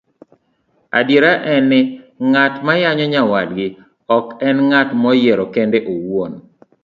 [0.99, 1.81] Adiera en ni,
[2.31, 3.67] ng'at mayanyo nyawadgi
[4.17, 6.31] ok enng'at moyiero kende owuon,